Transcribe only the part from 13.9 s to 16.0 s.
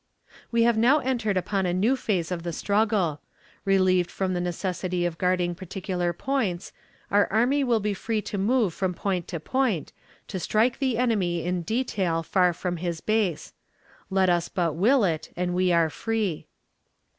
Let us but will it, and we are